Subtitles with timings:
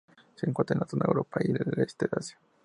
[0.33, 2.39] Se encuentra en la zona Europa y el Este de Asia.